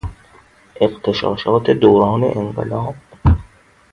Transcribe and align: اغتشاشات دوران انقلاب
اغتشاشات 0.75 1.69
دوران 1.69 2.23
انقلاب 2.23 2.95